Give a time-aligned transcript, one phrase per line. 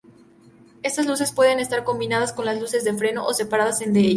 [0.81, 4.09] Estas luces pueden estar combinadas con las luces de freno, o separadas de ellas.